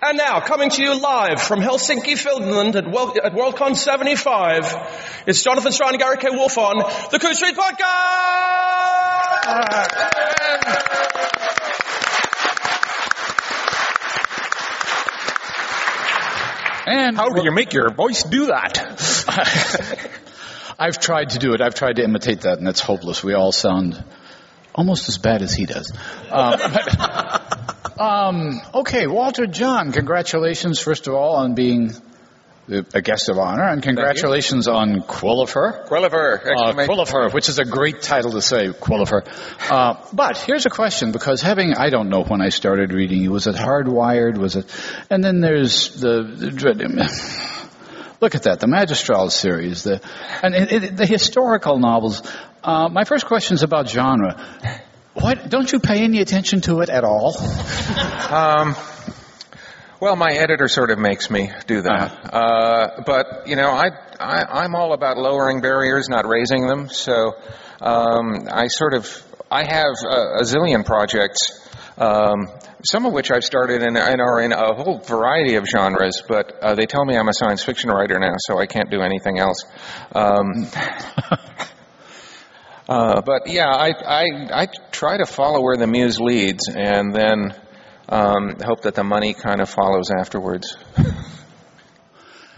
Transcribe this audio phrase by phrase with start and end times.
[0.00, 5.42] And now, coming to you live from Helsinki, Finland at, World, at Worldcon 75, it's
[5.42, 6.28] Jonathan Strahan and Gary K.
[6.30, 6.78] Wolfe on
[7.10, 8.78] the Coode Street Podcast!
[16.86, 18.78] And How do you make your voice do that?
[20.78, 21.60] I've tried to do it.
[21.60, 23.24] I've tried to imitate that, and it's hopeless.
[23.24, 24.00] We all sound
[24.78, 25.92] almost as bad as he does.
[26.30, 26.96] Um, but,
[27.98, 31.92] um, okay, Walter Jon, congratulations, first of all, on being
[32.70, 35.88] a guest of honor, and congratulations on Quillifer.
[35.88, 36.38] Quillifer.
[36.38, 39.26] Uh, Quillifer, which is a great title to say, Quillifer.
[39.70, 43.30] Uh, but here's a question, because having, I don't know when I started reading you,
[43.30, 44.66] was it hardwired, was it,
[45.08, 47.58] and then there's the, the
[48.20, 50.02] look at that, the Maijstral series, the,
[50.42, 52.22] and it, it, the historical novels.
[52.62, 54.44] Uh, my first question is about genre.
[55.20, 57.36] What, don't you pay any attention to it at all?
[58.30, 58.76] Um,
[60.00, 62.12] well, my editor sort of makes me do that.
[62.12, 62.36] Uh-huh.
[62.36, 63.88] Uh, but, you know, I,
[64.20, 66.88] I, I'm all about lowering barriers, not raising them.
[66.88, 67.34] So
[67.80, 69.08] um, I sort of,
[69.50, 72.48] I have a, a zillion projects, um,
[72.84, 76.52] some of which I've started and, and are in a whole variety of genres, but
[76.62, 79.40] uh, they tell me I'm a science fiction writer now, so I can't do anything
[79.40, 79.64] else.
[80.14, 80.68] Um,
[82.88, 84.24] uh, but yeah, I, I,
[84.62, 87.54] I try to follow where the muse leads and then
[88.08, 90.76] um, hope that the money kind of follows afterwards.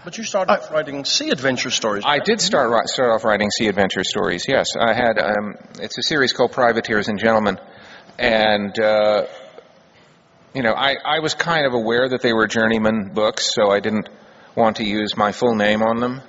[0.02, 2.04] But you started off writing sea adventure stories.
[2.06, 4.46] I did start start off writing sea adventure stories.
[4.48, 5.18] Yes, I had.
[5.18, 7.58] Um, it's a series called Privateers and Gentlemen,
[8.18, 9.26] and uh,
[10.54, 13.80] you know, I, I was kind of aware that they were journeyman books, so I
[13.80, 14.08] didn't
[14.54, 16.22] want to use my full name on them.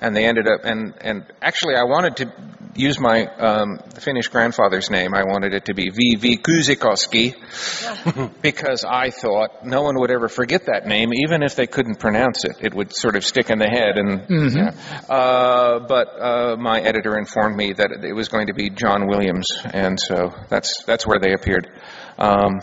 [0.00, 2.32] And they ended up, and and actually, I wanted to
[2.78, 5.14] use my um, Finnish grandfather's name.
[5.14, 6.38] I wanted it to be V.V.
[6.38, 7.34] Kuusikoski,
[8.42, 12.44] because I thought no one would ever forget that name, even if they couldn't pronounce
[12.44, 12.56] it.
[12.60, 13.98] It would sort of stick in the head.
[13.98, 14.70] And yeah.
[15.12, 19.46] uh, but uh, my editor informed me that it was going to be John Williams,
[19.64, 21.68] and so that's that's where they appeared.
[22.18, 22.60] Um,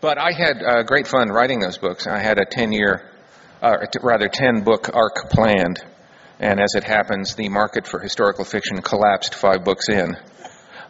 [0.00, 2.06] but I had uh, great fun writing those books.
[2.06, 3.10] I had a ten-year,
[3.62, 5.82] uh, rather ten-book arc planned,
[6.40, 10.16] and as it happens, the market for historical fiction collapsed five books in.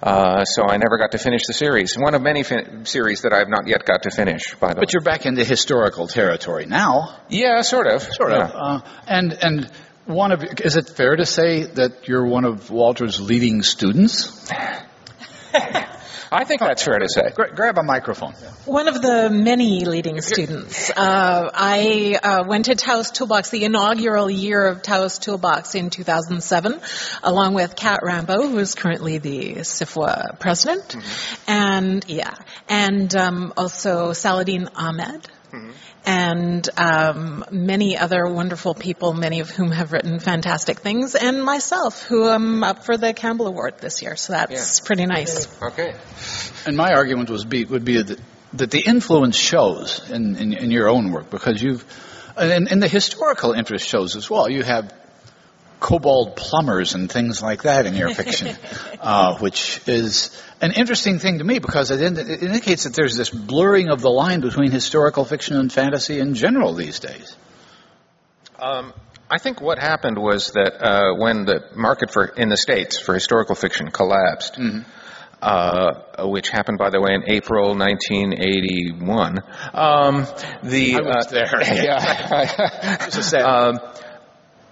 [0.03, 1.97] Uh, so I never got to finish the series.
[1.97, 4.81] One of many fin- series that I've not yet got to finish, by the way.
[4.81, 7.17] But you're back into historical territory now.
[7.31, 8.03] Yeah, sort of.
[8.03, 8.45] Sort Yeah.
[8.49, 8.53] of.
[8.55, 9.71] Uh, and and
[10.05, 14.51] one of is it fair to say that you're one of Walter's leading students?
[16.35, 17.31] I think that's fair to say.
[17.35, 18.33] Gra- grab a microphone.
[18.65, 20.91] One of the many leading students.
[20.91, 26.81] Uh, I uh, went to Taos Toolbox, the inaugural year of Taos Toolbox in 2007,
[27.23, 30.97] along with Cat Rambo, who is currently the SFWA president,
[31.47, 32.35] and yeah,
[32.69, 35.29] and um, also Saladin Ahmed.
[36.07, 42.03] And um, many other wonderful people, many of whom have written fantastic things, and myself,
[42.03, 44.17] who am up for the Campbell Award this year.
[44.17, 45.49] So that's pretty nice.
[45.63, 45.95] Okay.
[46.67, 48.21] And my argument was be, would be that,
[48.55, 51.85] that the influence shows in, in, in your own work because you've,
[52.37, 54.49] and, and the historical interest shows as well.
[54.49, 54.93] You have
[55.85, 58.57] kobold plumbers and things like that in your fiction,
[59.01, 60.31] uh, which is
[60.63, 64.01] an interesting thing to me because it, ind- it indicates that there's this blurring of
[64.01, 67.37] the line between historical fiction and fantasy in general these days.
[68.59, 68.95] Um,
[69.31, 73.13] I think what happened was that uh, when the market for in the states for
[73.13, 74.59] historical fiction collapsed,
[75.43, 79.39] uh, which happened, by the way, in April 1981,
[79.75, 80.27] um,
[80.63, 81.51] the I was uh, there.
[81.85, 83.81] yeah, It's a sad- um,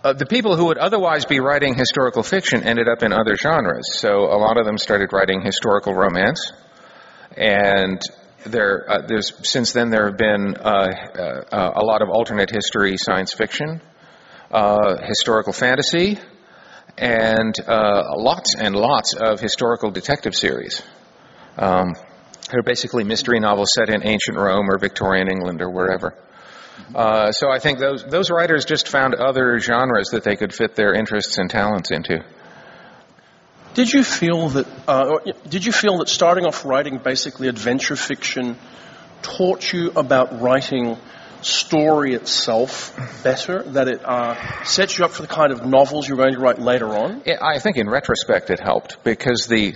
[0.04, 3.98] uh, the people who would otherwise be writing historical fiction ended up in other genres.
[3.98, 6.52] So a lot of them started writing historical romance,
[7.36, 8.00] and
[8.44, 10.88] there, uh, there's since then there have been uh,
[11.52, 13.80] uh, a lot of alternate history science fiction,
[14.50, 16.18] uh, historical fantasy,
[16.98, 20.82] and uh, lots and lots of historical detective series.
[21.56, 21.94] Um,
[22.50, 26.14] they're basically mystery novels set in ancient Rome or Victorian England or wherever.
[26.94, 30.74] Uh, so I think those those writers just found other genres that they could fit
[30.74, 32.24] their interests and talents into.
[33.74, 34.66] Did you feel that?
[34.86, 38.56] Uh, did you feel that starting off writing basically adventure fiction
[39.22, 40.98] taught you about writing
[41.40, 42.94] story itself
[43.24, 43.62] better?
[43.62, 46.58] That it uh, sets you up for the kind of novels you're going to write
[46.58, 47.22] later on?
[47.40, 49.74] I think in retrospect it helped because the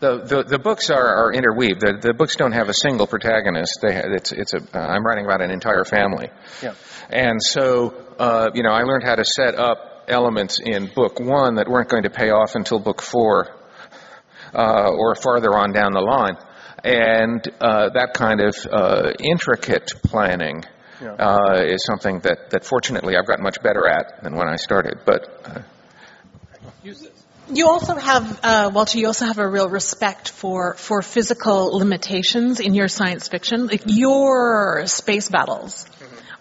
[0.00, 1.80] the, the, the books are, are interweaved.
[1.80, 3.78] The, the books don't have a single protagonist.
[3.82, 6.28] They, it's, it's a, uh, I'm writing about an entire family.
[6.62, 6.74] Yeah.
[7.08, 11.56] And so, uh, you know, I learned how to set up elements in book one
[11.56, 13.48] that weren't going to pay off until book four
[14.54, 16.36] uh, or farther on down the line.
[16.84, 20.62] and uh, that kind of uh, intricate planning
[21.02, 21.12] Yeah.
[21.12, 25.00] uh, is something that, that fortunately I've gotten much better at than when I started.
[25.04, 25.60] But uh,
[27.48, 32.58] You also have, uh, Walter, you also have a real respect for, for physical limitations
[32.58, 33.68] in your science fiction.
[33.68, 35.86] Like your space battles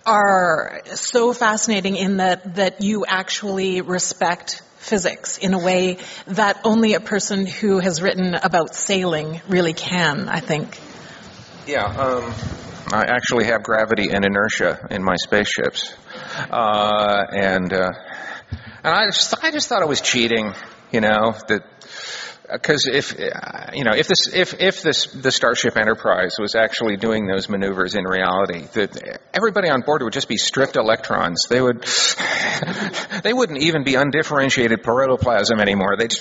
[0.05, 5.97] are so fascinating in that, that you actually respect physics in a way
[6.27, 10.79] that only a person who has written about sailing really can, I think.
[11.67, 12.33] yeah, um,
[12.93, 15.95] I actually have gravity and inertia in my spaceships,
[16.51, 17.91] uh, and uh,
[18.83, 20.53] and I just, I just thought it was cheating,
[20.91, 21.63] you know that.
[22.51, 23.17] Because if
[23.73, 27.95] you know if this if if this the Starship Enterprise was actually doing those maneuvers
[27.95, 31.41] in reality, that everybody on board would just be stripped electrons.
[31.49, 31.83] They would
[33.23, 35.95] they wouldn't even be undifferentiated protoplasm anymore.
[35.97, 36.13] They'd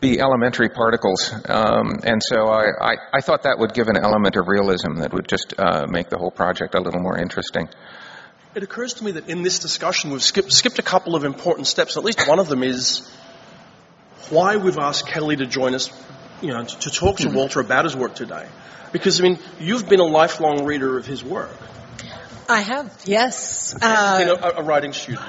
[0.00, 1.32] be elementary particles.
[1.48, 5.12] Um, and so I, I, I thought that would give an element of realism that
[5.12, 7.68] would just uh, make the whole project a little more interesting.
[8.56, 11.66] It occurs to me that in this discussion we've skipped, skipped a couple of important
[11.66, 11.98] steps.
[11.98, 13.06] At least one of them is
[14.30, 15.90] why we've asked Kelly to join us,
[16.40, 18.48] you know, to, to talk to Walter about his work today.
[18.92, 21.50] Because, I mean, you've been a lifelong reader of his work,
[22.48, 23.74] I have, yes.
[23.74, 25.20] been Uh, a, a writing student.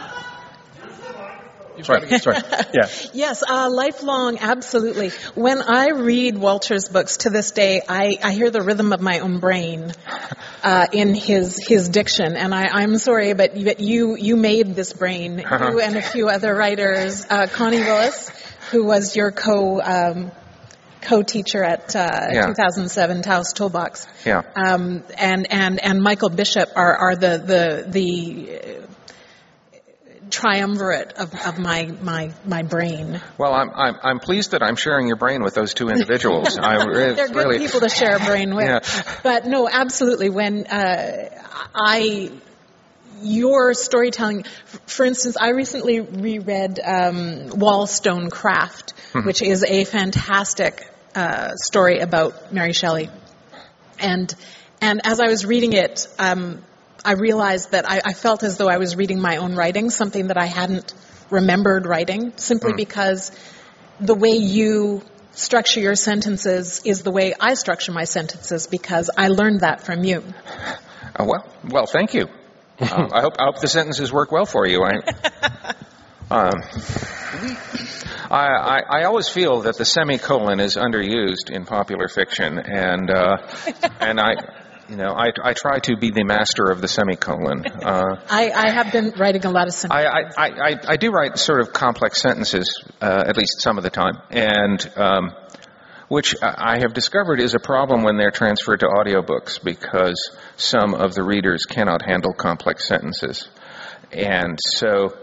[1.83, 2.37] Sorry, sorry.
[2.73, 2.87] Yeah.
[3.13, 5.09] Yes, uh, lifelong, absolutely.
[5.35, 9.19] When I read Walter's books to this day, I, I hear the rhythm of my
[9.19, 9.91] own brain
[10.63, 14.75] uh, in his his diction, and I, I'm sorry, but you- but you you made
[14.75, 15.37] this brain.
[15.67, 18.29] You and a few other writers, uh, Connie Willis,
[18.71, 19.81] who was your co.
[19.81, 20.31] Um,
[20.99, 22.47] co-teacher at uh, Yeah.
[22.47, 24.41] 2007 Taos Toolbox, Yeah.
[24.55, 28.87] um, and and and Michael Bishop are are the the the
[30.37, 33.19] triumvirate of, of my my my brain.
[33.39, 36.57] Well, I'm, I'm, I'm pleased that I'm sharing your brain with those two individuals.
[36.61, 38.67] I, They're good really, people to share a brain with.
[38.67, 39.03] Yeah.
[39.23, 40.29] But no, absolutely.
[40.29, 41.29] When uh,
[41.73, 42.31] I,
[43.21, 44.43] your storytelling,
[44.85, 48.93] for instance, I recently reread um, Wall, Stone, Craft,
[49.25, 53.09] which is a fantastic uh, story about Mary Shelley.
[53.99, 54.31] And
[54.81, 56.63] and as I was reading it, um,
[57.05, 60.27] I realized that I, I felt as though I was reading my own writing, something
[60.27, 60.93] that I hadn't
[61.29, 63.31] remembered writing, simply because
[63.99, 65.01] the way you
[65.31, 70.03] structure your sentences is the way I structure my sentences because I learned that from
[70.03, 70.23] you.
[71.15, 72.27] Uh, well, well, thank you.
[72.79, 74.83] Uh, I hope I hope the sentences work well for you.
[74.83, 74.93] I,
[76.31, 76.53] um,
[78.29, 83.37] I, I, I always feel that the semicolon is underused in popular fiction, and uh,
[83.99, 84.35] and I,
[84.89, 87.65] you know, I, I try to be the master of the semicolon.
[87.65, 90.05] Uh, I, I have been writing a lot of I.
[90.05, 93.83] I, I, I- I do write sort of complex sentences, uh, at least some of
[93.83, 95.31] the time, and um,
[96.07, 100.93] which I I have discovered is a problem when they're transferred to audiobooks because some
[100.93, 103.49] of the readers cannot handle complex sentences.
[104.13, 105.17] And so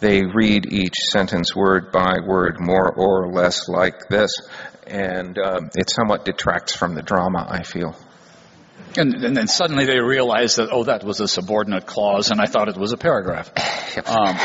[0.00, 4.30] they read each sentence word by word, more or less like this,
[4.86, 7.96] and um, it somewhat detracts from the drama, I feel.
[9.00, 12.44] And, and then suddenly they realize that, oh, that was a subordinate clause, and I
[12.44, 13.50] thought it was a paragraph,
[14.06, 14.36] um,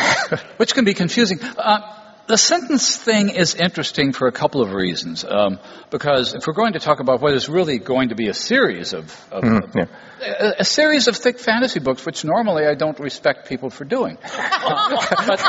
[0.55, 1.39] which can be confusing.
[1.41, 1.79] Uh,
[2.27, 5.25] the sentence thing is interesting for a couple of reasons.
[5.25, 5.59] Um,
[5.91, 8.93] because if we're going to talk about what is really going to be a series
[8.93, 9.85] of, of, of yeah.
[10.21, 14.17] a, a series of thick fantasy books, which normally I don't respect people for doing.
[14.23, 15.41] Uh, but,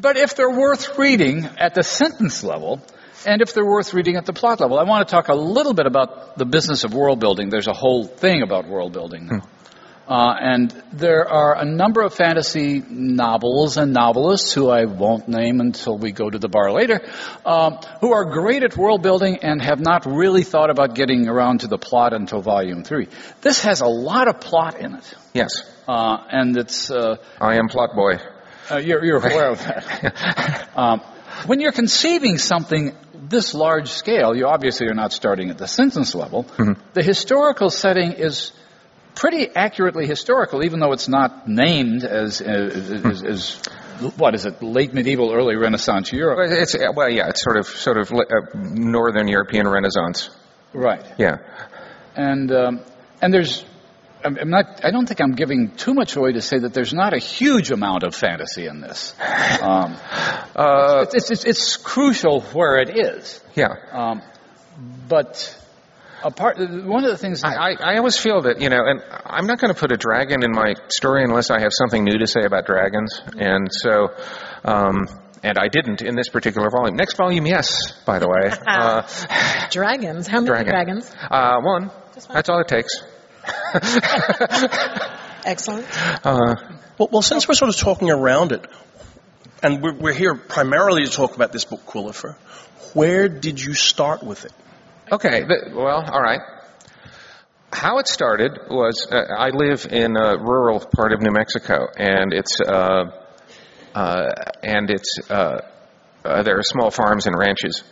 [0.00, 2.80] but if they're worth reading at the sentence level,
[3.26, 5.74] and if they're worth reading at the plot level, I want to talk a little
[5.74, 7.50] bit about the business of world building.
[7.50, 9.42] There's a whole thing about world building now.
[10.08, 15.60] Uh, and there are a number of fantasy novels and novelists who I won't name
[15.60, 17.00] until we go to the bar later,
[17.44, 21.62] um, who are great at world building and have not really thought about getting around
[21.62, 23.08] to the plot until volume three.
[23.40, 25.50] This has a lot of plot in it, Yes,
[25.88, 28.18] uh, and it's uh, I am Plot Boy.
[28.70, 30.68] uh, you're, you're aware of that.
[30.76, 31.00] um,
[31.46, 32.96] when you're conceiving something
[33.28, 36.46] this large scale, you obviously are not starting at the sentence level.
[36.94, 38.52] The historical setting is
[39.14, 43.56] pretty accurately historical, even though it's not named as, as, as, as
[44.16, 46.38] what is it, late medieval, early Renaissance Europe.
[46.38, 50.30] Well, It's well, yeah, it's sort of sort of uh, Northern European Renaissance.
[50.72, 51.04] Right.
[51.18, 51.38] Yeah.
[52.14, 52.80] And um,
[53.20, 53.64] and there's.
[54.26, 54.84] I'm I'm not.
[54.84, 57.70] I don't think I'm giving too much away to say that there's not a huge
[57.70, 59.14] amount of fantasy in this.
[59.62, 59.96] Um,
[60.56, 63.42] Uh, it's, it's, it's crucial where it is.
[63.54, 63.74] yeah.
[63.92, 64.22] Um,
[65.06, 65.54] but
[66.24, 69.46] apart, one of the things I, I, I always feel that, you know, and I'm
[69.46, 72.26] not going to put a dragon in my story unless I have something new to
[72.26, 73.20] say about dragons.
[73.36, 74.14] And so,
[74.64, 75.06] um,
[75.42, 76.96] and I didn't in this particular volume.
[76.96, 78.50] Next volume, yes, by the way.
[78.66, 79.02] Uh,
[79.70, 80.26] Dragons.
[80.26, 80.72] How many Dragon.
[80.72, 81.14] dragons?
[81.30, 81.88] uh, one.
[81.88, 81.90] One?
[82.32, 83.02] That's all it takes.
[85.44, 85.86] Excellent.
[86.26, 86.54] Uh,
[86.98, 88.66] Well, well, since we're sort of talking around it,
[89.62, 92.36] and we're, we're here primarily to talk about this book, Quillifer,
[92.94, 94.52] where did you start with it?
[95.12, 96.40] Okay, th- well, all right.
[97.72, 102.32] How it started was uh, I live in a rural part of New Mexico, and
[102.32, 103.10] it's uh,
[103.94, 104.30] uh,
[104.62, 105.60] and it's uh,
[106.24, 107.82] uh, there are small farms and ranches,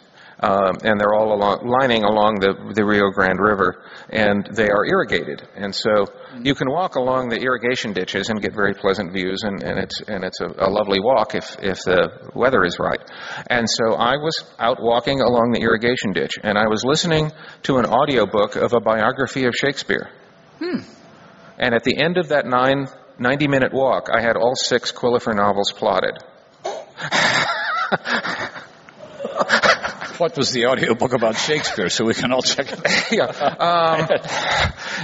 [0.40, 4.84] um, and they're all along, lining along the the Rio Grande River, and they are
[4.84, 6.06] irrigated, and so
[6.42, 10.00] you can walk along the irrigation ditches and get very pleasant views, and, and it's
[10.02, 13.00] and it's a, a lovely walk if if the weather is right.
[13.48, 17.30] And so I was out walking along the irrigation ditch, and I was listening
[17.64, 20.10] to an audiobook of a biography of Shakespeare.
[21.58, 22.88] And at the end of that nine,
[23.18, 26.18] 90 minute walk, I had all six Quillifer novels plotted.
[30.18, 33.12] What was the audiobook about Shakespeare so we can all check it out?
[33.12, 33.24] yeah.
[33.24, 34.08] Um,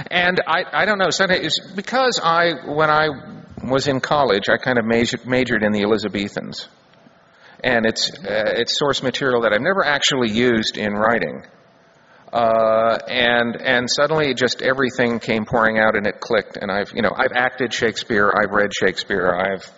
[0.09, 1.09] and I, I don't know.
[1.09, 3.09] Sometimes because I, when I
[3.61, 6.69] was in college, I kind of majored, majored in the Elizabethans,
[7.61, 11.43] and it's uh, it's source material that I've never actually used in writing.
[12.31, 17.01] Uh, and and suddenly just everything came pouring out and it clicked and I've you
[17.01, 19.69] know I've acted Shakespeare I've read Shakespeare I've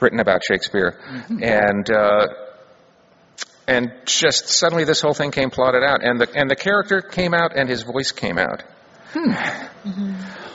[0.00, 2.26] written about Shakespeare and uh,
[3.70, 7.32] and just suddenly this whole thing came plotted out and the and the character came
[7.32, 8.62] out and his voice came out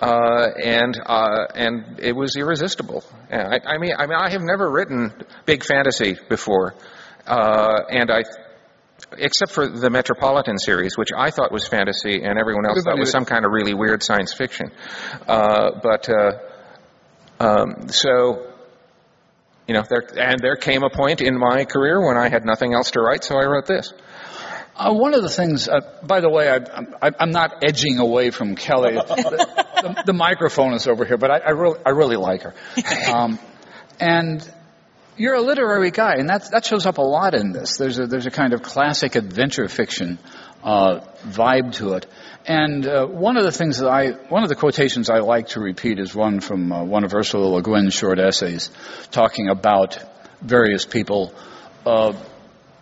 [0.02, 3.04] uh, and uh, and it was irresistible.
[3.32, 5.14] I, I mean, I mean, I have never written
[5.46, 6.76] big fantasy before,
[7.26, 8.24] uh, and I,
[9.18, 13.12] except for the Metropolitan series, which I thought was fantasy, and everyone else thought was
[13.12, 14.72] some kind of really weird science fiction.
[15.28, 16.32] Uh, but uh,
[17.40, 18.52] um, so.
[19.68, 22.74] You know, there, and there came a point in my career when I had nothing
[22.74, 23.94] else to write, so I wrote this.
[24.76, 26.58] Uh, one of the things, uh, by the way, I,
[27.02, 28.94] I'm, I'm not edging away from Kelly.
[28.96, 32.54] the, the, the microphone is over here, but I, I, really, I really like her.
[33.10, 33.40] Um,
[34.00, 34.48] and
[35.18, 37.78] you're a literary guy, and that, that shows up a lot in this.
[37.78, 40.20] There's a, there's a kind of classic adventure fiction
[40.62, 42.06] uh, vibe to it.
[42.48, 45.60] And uh, one of the things that I, one of the quotations I like to
[45.60, 48.70] repeat is one from uh, one of Ursula Le Guin's short essays,
[49.10, 49.98] talking about
[50.42, 51.34] various people
[51.88, 52.14] uh,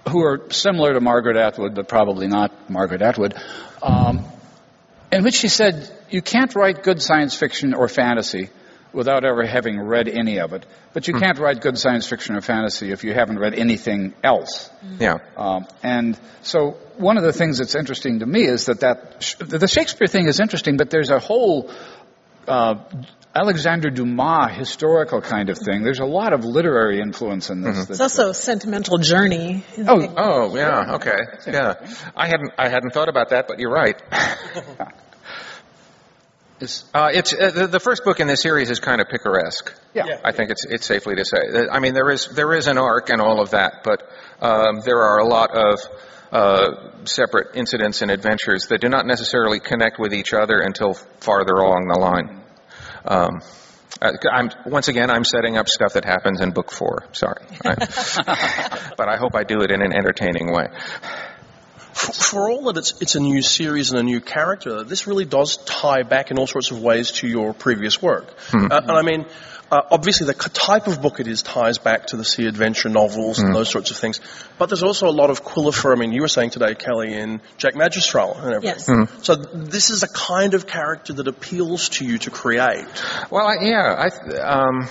[0.10, 3.36] who are similar to Margaret Atwood, but probably not Margaret Atwood,
[3.82, 4.26] um,
[5.14, 8.50] in which she said, "You can't write good science fiction or fantasy."
[8.94, 10.66] Without ever having read any of it.
[10.94, 14.70] But you can't write good science fiction or fantasy if you haven't read anything else.
[15.00, 15.18] Yeah.
[15.36, 19.68] Um, and so one of the things that's interesting to me is that, that the
[19.68, 21.72] Shakespeare thing is interesting, but there's a whole
[22.48, 22.76] uh,
[23.36, 25.82] Alexander Dumas historical kind of thing.
[25.84, 27.90] There's a lot of literary influence in this.
[27.90, 29.64] It's also a sentimental journey.
[29.80, 30.96] Oh, Oh, yeah.
[30.96, 31.18] Okay.
[31.48, 31.74] Yeah.
[32.16, 34.00] I hadn't I hadn't thought about that, but you're right.
[36.64, 39.72] it's, Uh, it's uh, the, the first book in this series is kind of picaresque.
[39.94, 40.20] yeah.
[40.24, 41.68] I think it's it's safely to say.
[41.72, 44.02] I mean, there is there is an arc and all of that, but
[44.42, 45.80] um, there are a lot of
[46.32, 51.54] uh, separate incidents and adventures that do not necessarily connect with each other until farther
[51.54, 52.42] along the line.
[53.06, 53.42] Um,
[54.02, 57.04] uh, I'm, once again, I'm setting up stuff that happens in book four.
[57.12, 60.68] Sorry, I- but I hope I do it in an entertaining way.
[61.94, 65.26] For, for all that it's, it's a new series and a new character, this really
[65.26, 68.34] does tie back in all sorts of ways to your previous work.
[68.52, 69.26] Uh, and I mean,
[69.72, 73.40] uh, obviously the type of book it is ties back to the sea adventure novels
[73.40, 74.20] and those sorts of things.
[74.58, 77.42] But there's also a lot of Quillifer, I mean, you were saying today, Kelly, in
[77.58, 79.08] Jack Maijstral and everything.
[79.12, 79.26] Yes.
[79.26, 82.86] So this is a kind of character that appeals to you to create.
[83.32, 84.88] Well, I, yeah, I, um,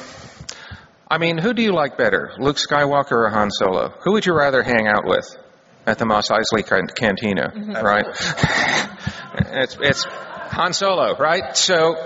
[1.08, 3.90] I mean, who do you like better, Luke Skywalker or Han Solo?
[4.02, 5.36] Who would you rather hang out with
[5.86, 8.06] at the Mos Eisley can- Cantina, right?
[9.52, 11.56] it's it's Han Solo, right?
[11.56, 11.96] So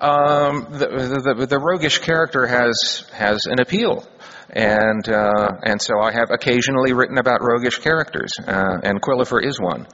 [0.00, 4.06] um, the, the, the roguish character has has an appeal.
[4.50, 9.58] And uh, and so I have occasionally written about roguish characters, uh, and Quillifer is
[9.58, 9.88] one.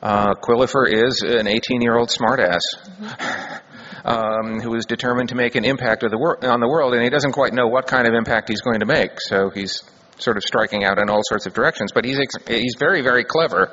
[0.00, 2.60] Uh, Quillifer is an 18-year-old smartass
[4.04, 7.02] um, who is determined to make an impact of the wor- on the world, and
[7.02, 9.12] he doesn't quite know what kind of impact he's going to make.
[9.18, 9.82] So he's
[10.18, 11.92] sort of striking out in all sorts of directions.
[11.92, 13.70] But he's ex- he's very very clever.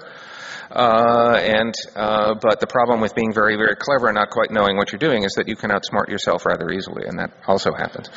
[0.71, 4.75] Uh, and uh, but the problem with being very very clever and not quite knowing
[4.75, 8.09] what you're doing is that you can outsmart yourself rather easily, and that also happens.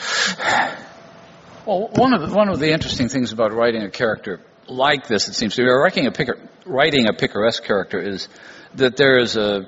[1.67, 5.29] Well, one of the, one of the interesting things about writing a character like this,
[5.29, 8.29] it seems to or writing a picar, writing a picaresque character is
[8.75, 9.67] that there is a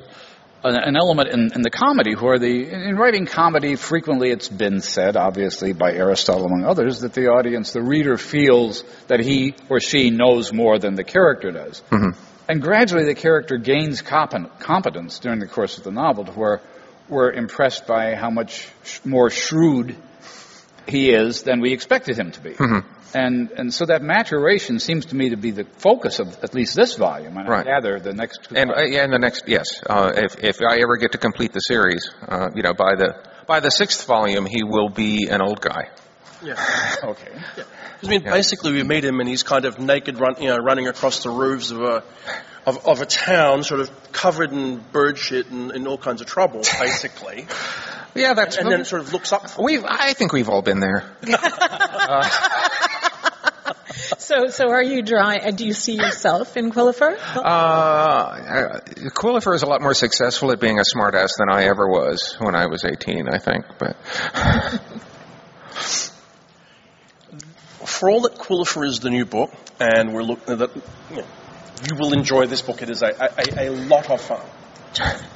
[0.64, 5.16] an, element in, in the comedy where the in writing comedy frequently it's been said
[5.16, 10.10] obviously by aristotle among others that the audience the reader feels that he or she
[10.10, 11.82] knows more than the character does.
[11.90, 12.20] Mm-hmm.
[12.48, 16.60] And gradually the character gains competence during the course of the novel to where
[17.08, 19.96] we're impressed by how much sh- more shrewd
[20.86, 22.97] he is than we expected him to be mm-hmm.
[23.14, 26.74] And and so that maturation seems to me to be the focus of at least
[26.76, 27.66] this volume and Right.
[27.66, 30.76] i gather the next And uh, yeah, and the next, yes, uh, if if I
[30.82, 33.14] ever get to complete the series, uh, you know, by the
[33.46, 35.88] by the sixth volume, he will be an old guy.
[36.40, 36.54] Yeah.
[37.02, 37.32] okay
[38.00, 40.86] I mean, basically, we meet him and he's kind of naked, run, you know, running
[40.86, 42.04] across the roofs of a
[42.64, 46.28] of, of a town, sort of covered in bird shit and in all kinds of
[46.28, 47.46] trouble, basically.
[48.14, 48.56] Yeah, that's.
[48.56, 49.58] and then it sort of looks up.
[49.58, 49.84] we've.
[49.84, 51.10] I think we've all been there.
[54.28, 55.40] So, so are you drawing?
[55.40, 57.16] uh, Do you see yourself in Quillifer?
[57.34, 58.80] Uh, uh,
[59.16, 62.54] Quillifer is a lot more successful at being a smartass than I ever was when
[62.54, 63.64] I was 18, I think.
[63.78, 63.96] But
[67.86, 71.24] For all that Quillifer is the new book, and we're looking that you, know,
[71.88, 72.82] you will enjoy this book.
[72.82, 74.44] It is a, a, a lot of fun.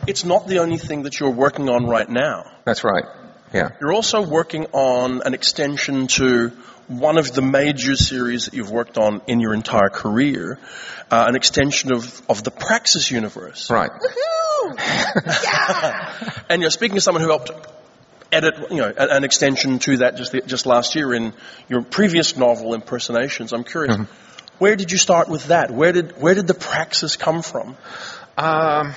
[0.07, 2.45] It's not the only thing that you're working on right now.
[2.67, 3.05] that's right.
[3.53, 3.71] Yeah.
[3.81, 6.53] You're also working on an extension to
[6.89, 10.59] one of the major series that you've worked on in your entire career,
[11.11, 13.71] uh, an extension of, of the Praxis universe.
[13.71, 13.91] Right.
[16.49, 17.51] And you're speaking to someone who helped
[18.31, 21.33] edit, you know, an, an extension to that just the, just last year in
[21.69, 23.53] your previous novel, Impersonations.
[23.53, 23.97] I'm curious,
[24.59, 25.71] where did you start with that?
[25.71, 27.77] Where did where did the Praxis come from?
[28.37, 28.95] Um,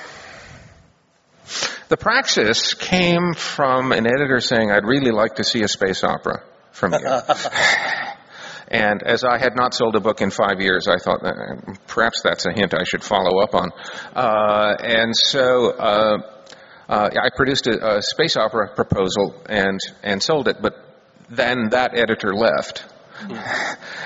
[1.87, 6.43] the praxis came from an editor saying, I'd really like to see a space opera
[6.71, 6.99] from you.
[8.67, 12.21] and as I had not sold a book in five years, I thought uh, perhaps
[12.23, 13.71] that's a hint I should follow up on.
[14.15, 16.17] Uh, and so uh,
[16.89, 20.73] uh, I produced a, a space opera proposal and, and sold it, but
[21.29, 22.85] then that editor left.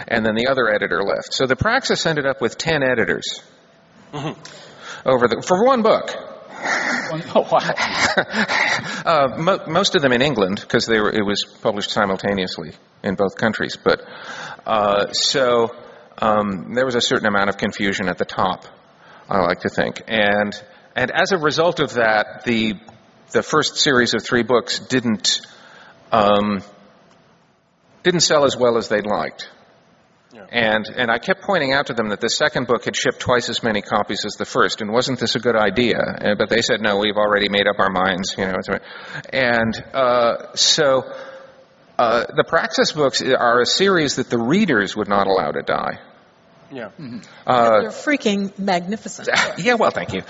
[0.07, 1.33] and then the other editor left.
[1.33, 3.41] So the praxis ended up with 10 editors
[5.05, 6.28] over the, for one book.
[9.05, 10.89] Uh, mo- most of them in England because.
[10.89, 13.77] It was published simultaneously in both countries.
[13.81, 14.01] But
[14.65, 15.75] uh, so
[16.17, 18.65] um, there was a certain amount of confusion at the top.
[19.29, 20.53] I like to think, and
[20.95, 22.73] and as a result of that, the
[23.31, 25.41] the first series of three books didn't
[26.11, 26.61] um,
[28.03, 29.49] didn't sell as well as they'd liked.
[30.51, 33.49] And and I kept pointing out to them that the second book had shipped twice
[33.49, 35.97] as many copies as the first, and wasn't this a good idea?
[36.37, 38.55] But they said, no, we've already made up our minds, you know.
[38.57, 41.11] it's all right." And uh, so
[41.97, 45.99] uh, the Praxis books are a series that the readers would not allow to die.
[46.71, 46.91] Yeah.
[47.47, 49.29] Uh, You're freaking magnificent.
[49.57, 50.21] yeah, well, thank you.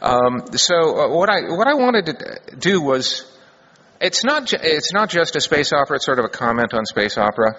[0.00, 3.28] Um, so uh, what I what I wanted to do was,
[4.00, 5.96] it's not ju- it's not just a space opera.
[5.96, 7.56] It's sort of a comment on space opera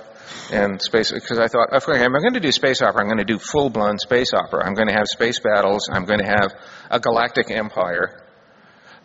[0.51, 3.01] and space because I thought, okay, I'm going to do space opera.
[3.01, 4.65] I'm going to do full blown space opera.
[4.65, 5.89] I'm going to have space battles.
[5.91, 6.53] I'm going to have
[6.89, 8.23] a galactic empire.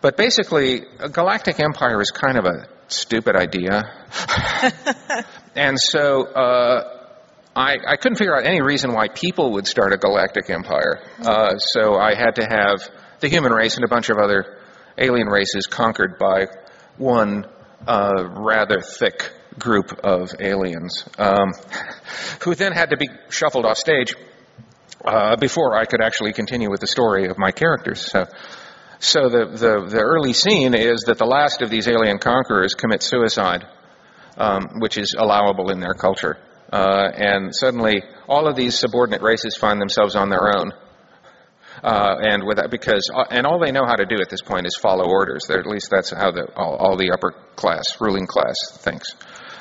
[0.01, 3.83] But basically, a galactic empire is kind of a stupid idea,
[5.55, 6.23] and so.
[6.25, 6.91] Uh,
[7.57, 11.01] I, I couldn't figure out any reason why people would start a galactic empire.
[11.21, 12.85] Uh, so I had to have
[13.21, 14.59] the human race and a bunch of other
[14.97, 16.47] alien races conquered by
[16.97, 17.45] one
[17.87, 21.53] uh, rather thick group of aliens, um,
[22.43, 24.15] who then had to be shuffled off stage
[25.03, 28.11] uh, before I could actually continue with the story of my characters.
[28.11, 28.25] So,
[28.99, 33.03] so the, the, the early scene is that the last of these alien conquerors commit
[33.03, 33.65] suicide,
[34.37, 36.37] um, which is allowable in their culture.
[36.71, 40.73] Uh, and suddenly, all of these subordinate races find themselves on their own.
[41.83, 44.41] Uh, and with that, because uh, and all they know how to do at this
[44.41, 45.45] point is follow orders.
[45.47, 49.13] They're, at least that's how the all, all the upper class, ruling class, thinks.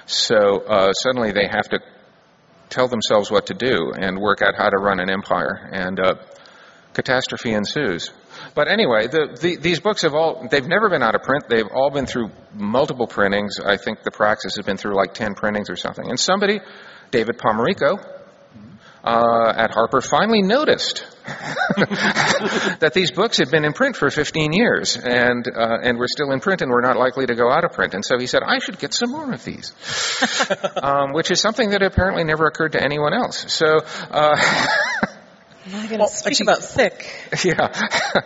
[0.07, 1.81] So uh, suddenly they have to
[2.69, 6.15] tell themselves what to do and work out how to run an empire, and uh,
[6.93, 8.11] catastrophe ensues.
[8.55, 11.45] But anyway, the, the, these books have all, they've never been out of print.
[11.49, 13.59] They've all been through multiple printings.
[13.65, 16.09] I think the Praxis has been through like 10 printings or something.
[16.09, 16.61] And somebody,
[17.11, 17.99] David Pomerico,
[19.05, 21.05] uh, at Harper finally noticed
[22.81, 26.31] that these books had been in print for 15 years and, uh, and were still
[26.33, 27.95] in print and were not likely to go out of print.
[27.95, 29.73] And so he said, I should get some more of these,
[30.83, 33.53] um, which is something that apparently never occurred to anyone else.
[33.53, 34.37] So, uh,
[35.73, 37.11] My goodness, speak about thick.
[37.45, 38.21] yeah.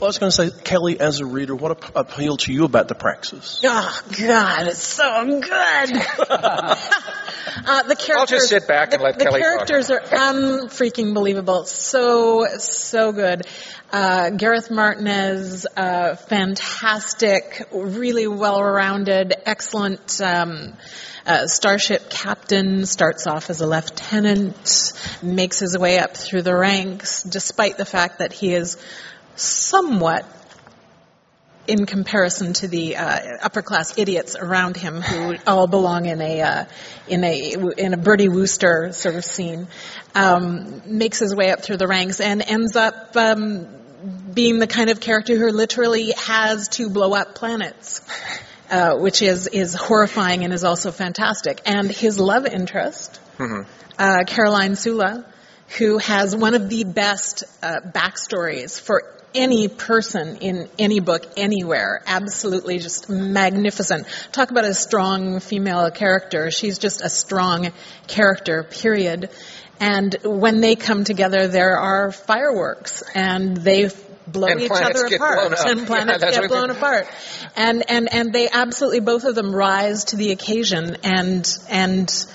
[0.00, 2.64] Well, I was going to say, Kelly, as a reader, what ap- appealed to you
[2.64, 3.60] about the Praxis?
[3.64, 6.78] Oh God, it's so good.
[7.66, 9.48] Uh, the characters, I'll just sit back and the, let the Kelly talk.
[9.68, 11.64] characters are unfreaking believable.
[11.66, 13.42] So so good.
[13.92, 20.20] Uh, Gareth Martinez, uh, fantastic, really well-rounded, excellent.
[20.20, 20.74] Um,
[21.26, 27.22] uh, starship captain starts off as a lieutenant, makes his way up through the ranks,
[27.22, 28.76] despite the fact that he is
[29.36, 30.24] somewhat
[31.66, 36.42] in comparison to the uh, upper class idiots around him who all belong in a
[36.42, 36.64] uh,
[37.08, 39.68] in a in a Bertie Wooster sort of scene,
[40.14, 43.66] um, makes his way up through the ranks and ends up um,
[44.32, 48.02] being the kind of character who literally has to blow up planets.
[48.70, 51.60] Uh, which is is horrifying and is also fantastic.
[51.66, 53.20] And his love interest,
[53.98, 55.26] uh, Caroline Sula,
[55.76, 62.02] who has one of the best uh, backstories for any person in any book anywhere.
[62.06, 64.06] Absolutely just magnificent.
[64.32, 66.50] Talk about a strong female character.
[66.50, 67.72] She's just a strong
[68.06, 69.30] character, period.
[69.80, 73.90] And when they come together, there are fireworks and they
[74.26, 77.06] blow And each other apart and planets that's get blown apart
[77.56, 82.26] and and and they absolutely both of them rise to the occasion and and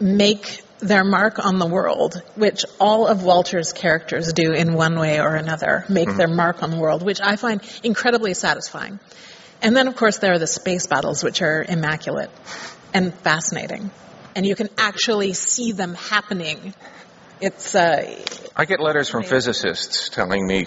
[0.00, 5.20] make their mark on the world, which all of Walter's characters do in one way
[5.20, 6.18] or another, make Mm-hmm.
[6.18, 8.98] their mark on the world, which I find incredibly satisfying.
[9.62, 12.30] And then, of course, there are the space battles, which are immaculate
[12.92, 13.90] and fascinating.
[14.36, 16.74] And you can actually see them happening.
[17.40, 18.14] It's, uh,
[18.54, 20.66] I get letters from physicists telling me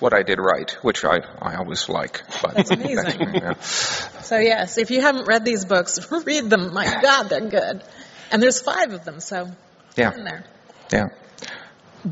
[0.00, 2.22] what I did right, which I, I always like.
[2.42, 3.20] But That's amazing.
[3.34, 3.60] yeah.
[3.60, 6.74] so yes, if you haven't read these books, read them.
[6.74, 7.82] My God, they're good.
[8.30, 9.48] And there's five of them, so
[9.96, 10.14] Yeah.
[10.14, 10.44] in there.
[10.92, 11.08] Yeah.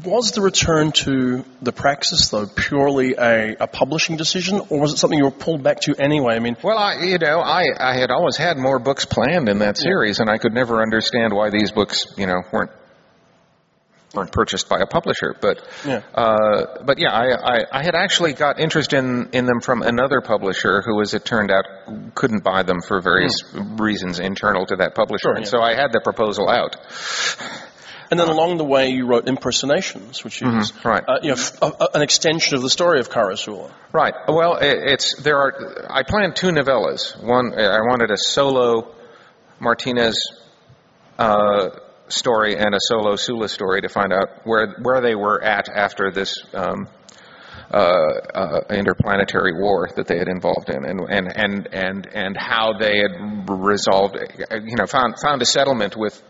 [0.05, 4.97] Was the return to the praxis, though, purely a, a publishing decision, or was it
[4.97, 6.35] something you were pulled back to anyway?
[6.35, 9.61] I mean, Well, I, you know, I, I had always had more books planned in
[9.61, 12.73] that series, and I could never understand why these books, you know, weren't
[14.15, 15.35] weren't purchased by a publisher.
[15.41, 16.03] But, Yeah.
[16.15, 20.21] uh, but yeah, I, I, I had actually got interest in in them from another
[20.21, 21.65] publisher who, as it turned out,
[22.15, 25.51] couldn't buy them for various reasons internal to that publisher, Sure, and yeah.
[25.51, 26.77] so I had the proposal out.
[28.11, 31.03] and then along the way you wrote Impersonations, which is Mhm, right.
[31.09, 33.71] uh, you know, f- a- a- an extension of the story of Caro Sula.
[33.93, 34.15] Right.
[34.29, 35.87] Well, it, it's there are.
[35.91, 37.21] I planned two novellas.
[37.23, 38.95] One, I wanted a solo
[39.59, 40.15] Martinez
[41.19, 41.71] uh,
[42.09, 46.11] story and a solo Sula story to find out where where they were at after
[46.11, 46.87] this um,
[47.71, 52.75] uh, uh, interplanetary war that they had involved in, and and and and and how
[52.79, 54.17] they had resolved,
[54.51, 56.21] you know, found found a settlement with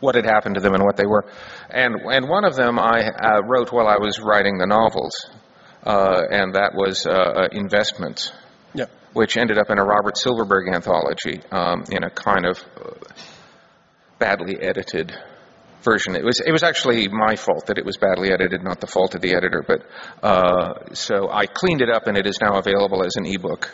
[0.00, 1.24] what had happened to them and what they were.
[1.70, 5.14] And and one of them I uh, wrote while I was writing the novels,
[5.84, 8.32] uh, and that was uh, uh, Investments,
[8.74, 8.86] Yeah.
[9.12, 12.90] which ended up in a Robert Silverberg anthology um, in a kind of uh,
[14.20, 15.12] badly edited
[15.82, 16.14] version.
[16.14, 19.14] It was it was actually my fault that it was badly edited, not the fault
[19.14, 19.64] of the editor.
[19.66, 19.82] But
[20.22, 23.70] uh, so I cleaned it up, and it is now available as an ebook.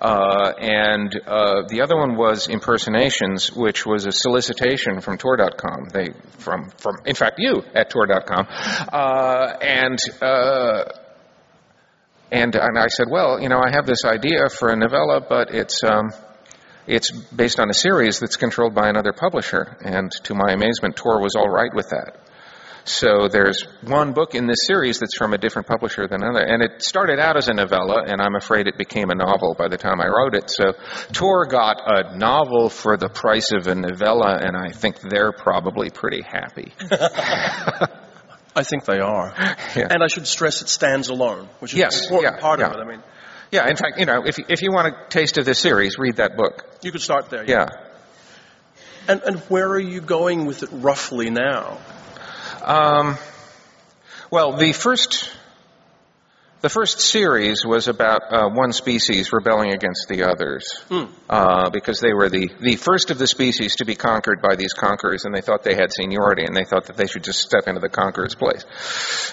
[0.00, 5.88] Uh, and uh, the other one was impersonations, which was a solicitation from Tor.com.
[5.92, 8.46] They from from in fact you at Tor.com,
[8.92, 9.98] uh, and.
[10.20, 10.84] Uh,
[12.34, 15.54] and, and I said, well, you know, I have this idea for a novella, but
[15.54, 16.08] it's um,
[16.86, 19.76] it's based on a series that's controlled by another publisher.
[19.84, 22.16] And to my amazement, Tor was all right with that.
[22.84, 26.44] So there's one book in this series that's from a different publisher than another.
[26.44, 29.68] And it started out as a novella, and I'm afraid it became a novel by
[29.68, 30.50] the time I wrote it.
[30.50, 30.72] So
[31.12, 35.90] Tor got a novel for the price of a novella, and I think they're probably
[35.90, 36.72] pretty happy.
[38.54, 39.32] I think they are.
[39.76, 39.88] Yeah.
[39.90, 42.66] And I should stress it stands alone, which is Yes, an important yeah, part yeah.
[42.66, 42.78] of it.
[42.80, 43.02] I mean,
[43.52, 46.16] Yeah, in fact, you know, if, if you want a taste of this series, read
[46.16, 46.64] that book.
[46.82, 47.44] you could start there.
[47.44, 47.68] Yeah.
[49.06, 51.76] And, and where are you going with it roughly now?
[52.64, 53.18] Um,
[54.30, 55.30] well, the first
[56.62, 60.64] the first series was about uh, one species rebelling against the others
[61.28, 64.72] uh, because they were the, the first of the species to be conquered by these
[64.72, 67.66] conquerors, and they thought they had seniority, and they thought that they should just step
[67.66, 68.64] into the conqueror's place.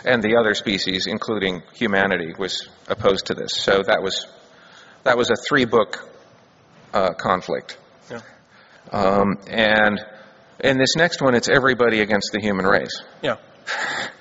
[0.04, 3.52] And the other species, including humanity, was opposed to this.
[3.54, 4.26] So that was
[5.04, 6.10] that was a three book
[6.94, 7.78] uh, conflict.
[8.10, 8.22] Yeah.
[8.92, 10.00] Um, and
[10.64, 13.04] in this next one, it's everybody against the human race.
[13.22, 13.36] Yeah.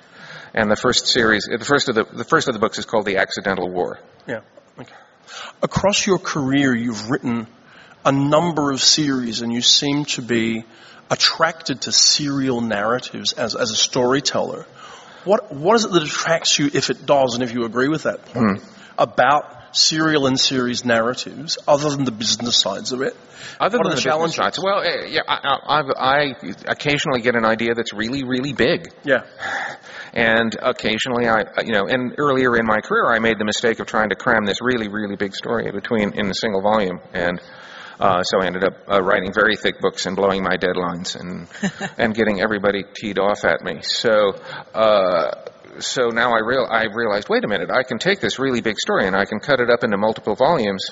[0.53, 3.05] And the first series, the first of the the first of the books is called
[3.05, 3.99] The Accidental War.
[4.27, 4.41] Yeah.
[4.79, 4.93] Okay.
[5.61, 7.47] Across your career, you've written
[8.05, 10.63] a number of series, and you seem to be
[11.11, 14.65] attracted to serial narratives as, as a storyteller.
[15.25, 18.03] What what is it that attracts you, if it does, and if you agree with
[18.03, 18.67] that point, hmm.
[18.97, 23.15] about serial and series narratives, other than the business sides of it?
[23.59, 24.37] Other What than are the the challenges?
[24.37, 26.33] business sides, well, uh, yeah, I, I, I
[26.67, 29.23] occasionally get an idea that's really, really big, Yeah.
[30.13, 33.87] and occasionally I, you know, and earlier in my career, I made the mistake of
[33.87, 37.41] trying to cram this really, really big story between in a single volume, and
[37.99, 41.47] uh, so I ended up uh, writing very thick books and blowing my deadlines and
[41.97, 43.79] and getting everybody teed off at me.
[43.81, 44.31] So.
[44.73, 45.31] Uh,
[45.79, 48.77] so now I real I realized, wait a minute, I can take this really big
[48.79, 50.85] story and I can cut it up into multiple volumes,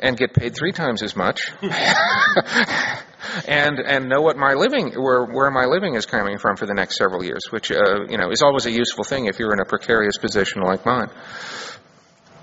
[0.00, 1.40] and get paid three times as much,
[3.48, 6.74] and and know what my living where where my living is coming from for the
[6.74, 9.60] next several years, which uh, you know is always a useful thing if you're in
[9.60, 11.08] a precarious position like mine.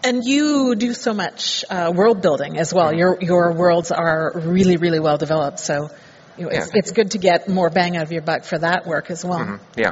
[0.05, 2.93] And you do so much uh, world building as well.
[2.93, 5.59] Your your worlds are really really well developed.
[5.59, 5.89] So
[6.37, 6.79] you know, it's, Yeah.
[6.79, 9.59] it's good to get more bang out of your buck for that work as well.
[9.77, 9.91] Yeah.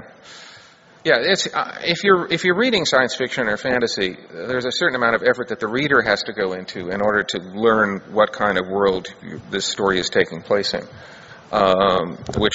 [1.04, 4.96] Yeah, it's uh, if you're if you're reading science fiction or fantasy, there's a certain
[4.96, 8.32] amount of effort that the reader has to go into in order to learn what
[8.32, 10.84] kind of world you, this story is taking place in.
[11.52, 12.54] Um, which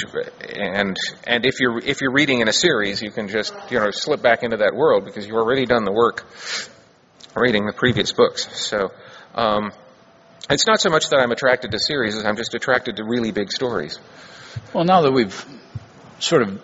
[0.49, 3.91] and and if you're if you're reading in a series, you can just you know
[3.91, 6.25] slip back into that world because you've already done the work
[7.35, 8.49] reading the previous books.
[8.61, 8.93] So.
[9.35, 9.73] Um,
[10.49, 13.33] it's not so much that I'm attracted to series as I'm just attracted to really
[13.33, 13.99] big stories.
[14.73, 15.45] Well, now that we've
[16.21, 16.63] sort of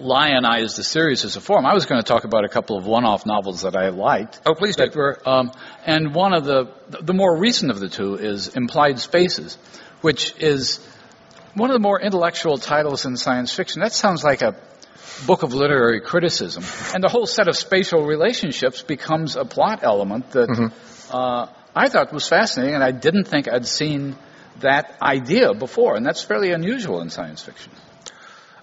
[0.00, 2.86] lionized the series as a form, I was going to talk about a couple of
[2.86, 4.40] one-off novels that I liked.
[4.46, 4.88] Oh, please do.
[4.94, 5.52] were, um,
[5.84, 9.56] and one of the the more recent of the two is Implied Spaces,
[10.00, 10.78] which is
[11.54, 13.80] one of the more intellectual titles in science fiction.
[13.80, 14.56] That sounds like a
[15.26, 20.30] book of literary criticism, and the whole set of spatial relationships becomes a plot element
[20.32, 20.72] that
[21.10, 24.16] uh, I thought was fascinating, and I didn't think I'd seen
[24.60, 27.72] that idea before, and that's fairly unusual in science fiction.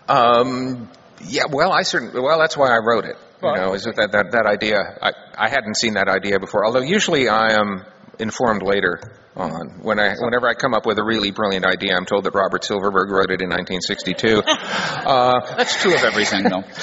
[0.08, 0.90] Um,
[1.22, 3.16] yeah, well, I certainly, well, that's why I wrote it.
[3.42, 6.82] You know, is that, that, that idea, I, I hadn't seen that idea before, although
[6.82, 7.86] usually I am
[8.18, 9.00] informed later
[9.36, 9.80] on.
[9.84, 12.64] When I, whenever I come up with a really brilliant idea, I'm told that Robert
[12.64, 14.42] Silverberg wrote it in 1962.
[14.48, 16.64] uh, That's true of everything, though.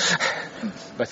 [0.97, 1.11] But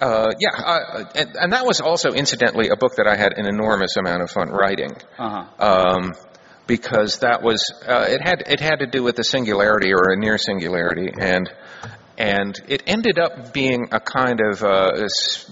[0.00, 3.46] uh, yeah, uh, and, and that was also, incidentally, a book that I had an
[3.46, 4.90] enormous amount of fun writing.
[5.16, 5.64] uh-huh.
[5.64, 6.14] um,
[6.66, 10.16] because that was uh, it had it had to do with a singularity or a
[10.16, 11.50] near singularity, and
[12.18, 15.50] and it ended up being a kind of uh, s-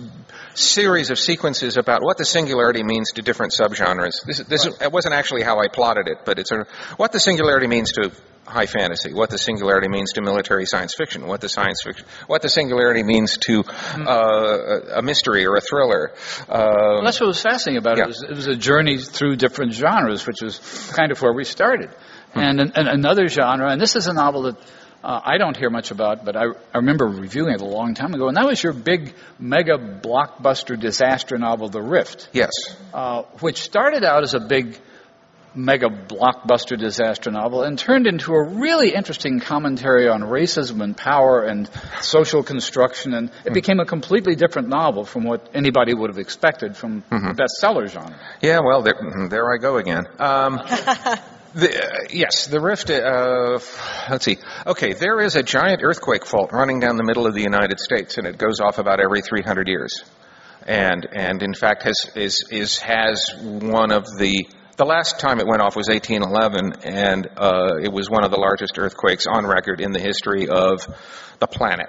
[0.54, 4.24] series of sequences about what the singularity means to different subgenres.
[4.26, 7.66] This this it wasn't actually how I plotted it, but it's a, what the singularity
[7.68, 8.10] means to
[8.46, 12.42] high fantasy, what the singularity means to military science fiction, what the science fiction, what
[12.42, 13.64] the singularity means to
[13.96, 14.02] uh,
[14.94, 16.12] a a mystery or a thriller.
[16.48, 18.04] Uh, Well, that's what was fascinating about Yeah.
[18.04, 18.08] it.
[18.08, 20.58] Was, it was a journey through different genres, which is
[20.96, 21.90] kind of where we started.
[22.34, 24.56] And, an, and another genre, and this is a novel that
[25.06, 28.12] uh, I don't hear much about, but I, I remember reviewing it a long time
[28.12, 32.50] ago, and that was your big mega blockbuster disaster novel, The Rift, yes.
[32.92, 34.76] uh, which started out as a big
[35.54, 41.44] mega blockbuster disaster novel and turned into a really interesting commentary on racism and power
[41.44, 41.70] and
[42.02, 46.76] social construction and it became a completely different novel from what anybody would have expected
[46.76, 48.14] from the bestseller genre.
[48.42, 50.04] Yeah, well, there, there I go again.
[50.18, 50.60] Um,
[51.56, 52.90] the, yes, the rift.
[52.90, 53.58] Uh,
[54.10, 54.36] let's see.
[54.66, 58.18] Okay, there is a giant earthquake fault running down the middle of the United States,
[58.18, 60.04] and it goes off about every 300 years.
[60.66, 65.46] And and in fact has is is has one of the the last time it
[65.46, 69.80] went off was 1811, and uh, it was one of the largest earthquakes on record
[69.80, 70.86] in the history of
[71.38, 71.88] the planet.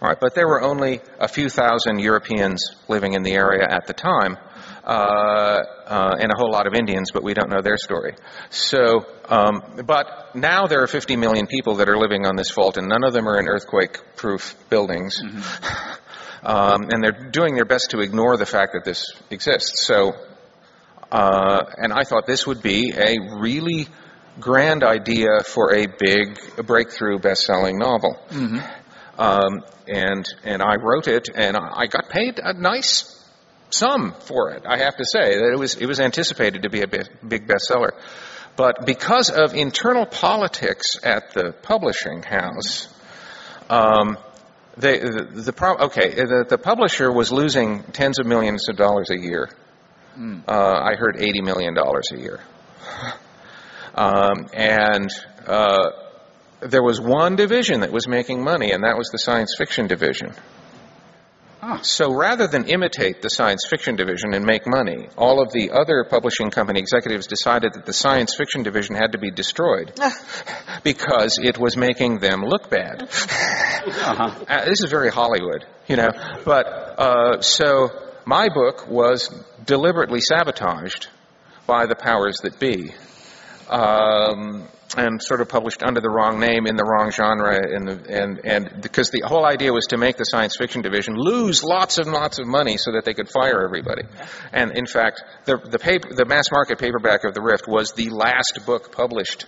[0.00, 3.86] All right, but there were only a few thousand Europeans living in the area at
[3.86, 4.38] the time,
[4.86, 8.14] uh, uh, and a whole lot of Indians, but we don't know their story.
[8.50, 12.76] So, um, but now there are 50 million people that are living on this fault,
[12.76, 15.20] and none of them are in earthquake-proof buildings.
[16.42, 19.84] Um, and they're doing their best to ignore the fact that this exists.
[19.84, 20.12] So,
[21.10, 23.88] uh, and I thought this would be a really
[24.38, 28.16] grand idea for a big breakthrough best-selling novel.
[29.18, 33.15] Um, and and I wrote it, and I got paid a nice
[33.78, 34.64] sum for it.
[34.66, 37.92] I have to say that it was it was anticipated to be a big, bestseller,
[38.56, 42.88] but because of internal politics at the publishing house,
[43.68, 44.16] um,
[44.76, 49.10] they, the, the pro- okay the, the publisher was losing tens of millions of dollars
[49.10, 49.48] a year.
[50.48, 52.40] Uh, I heard eighty million dollars a year,
[53.94, 55.10] um, and.
[55.46, 55.90] Uh,
[56.60, 60.32] there was one division that was making money, and that was the science fiction division.
[61.68, 61.80] Ah.
[61.82, 66.04] So rather than imitate the science fiction division and make money, all of the other
[66.08, 69.92] publishing company executives decided that the science fiction division had to be destroyed
[70.84, 73.08] because it was making them look bad.
[73.86, 76.08] Uh, this is very Hollywood, you know.
[76.44, 77.90] But uh, so
[78.24, 79.28] my book was
[79.64, 81.08] deliberately sabotaged
[81.68, 82.92] by the powers that be.
[83.68, 88.40] Um, and sort of published under the wrong name in the wrong genre, and and
[88.44, 92.12] and because the whole idea was to make the science fiction division lose lots and
[92.12, 94.02] lots of money so that they could fire everybody.
[94.52, 98.10] And in fact, the the paper, the mass market paperback of the Rift was the
[98.10, 99.46] last book published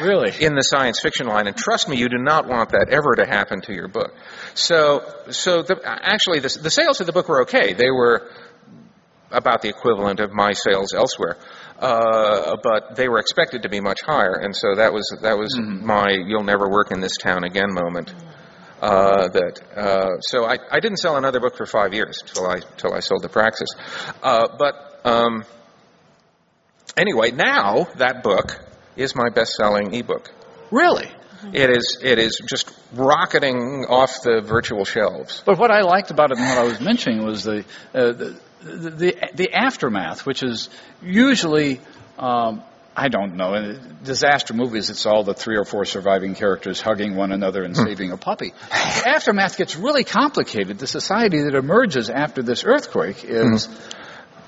[0.00, 0.32] Really?
[0.40, 1.46] in the science fiction line.
[1.46, 4.14] And trust me, you do not want that ever to happen to your book.
[4.54, 7.72] So, so the, actually, the, the sales of the book were okay.
[7.72, 8.30] They were
[9.34, 11.36] about the equivalent of my sales elsewhere,
[11.78, 14.34] uh, but they were expected to be much higher.
[14.34, 18.14] And so that was that was my "you'll never work in this town again" moment.
[18.80, 22.60] Uh, that uh, so I, I didn't sell another book for five years till I
[22.76, 23.68] till I sold the Praxis.
[24.22, 25.44] Uh, but um,
[26.96, 28.60] anyway, now that book
[28.96, 30.30] is my best-selling ebook.
[30.70, 31.10] Really?
[31.52, 35.42] It is it is just rocketing off the virtual shelves.
[35.44, 38.40] But what I liked about it and what I was mentioning was the uh, the,
[38.64, 40.68] the, the the aftermath, which is
[41.02, 41.80] usually.
[42.18, 42.62] Um,
[42.96, 43.54] I don't know.
[43.54, 47.76] In disaster movies, it's all the three or four surviving characters hugging one another and
[47.76, 48.52] saving a puppy.
[48.70, 50.78] Aftermath gets really complicated.
[50.78, 53.68] The society that emerges after this earthquake is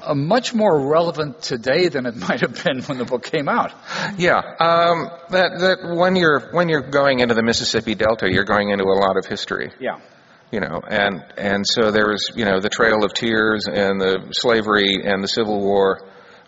[0.01, 3.73] uh, much more relevant today than it might have been when the book came out.
[4.17, 8.71] Yeah, um, that that when you're when you're going into the Mississippi Delta, you're going
[8.71, 9.73] into a lot of history.
[9.81, 9.99] Yeah.
[10.51, 14.29] You know, and and so there was you know the Trail of Tears and the
[14.31, 16.01] slavery and the Civil War,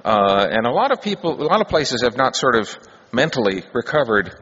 [0.05, 2.79] uh, and a lot of people, a lot of places have not sort of
[3.13, 4.35] mentally recovered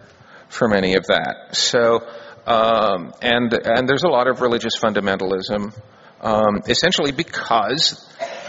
[0.48, 1.56] from any of that.
[1.56, 2.06] So,
[2.46, 5.74] um, and and there's a lot of religious fundamentalism,
[6.20, 8.06] um, essentially because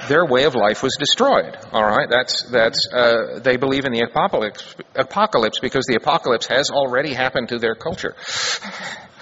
[0.08, 1.58] their way of life was destroyed.
[1.72, 6.70] All right, that's that's uh, they believe in the apocalypse apocalypse because the apocalypse has
[6.70, 8.16] already happened to their culture.